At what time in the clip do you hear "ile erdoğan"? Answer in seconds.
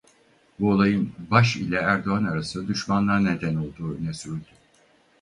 1.57-2.23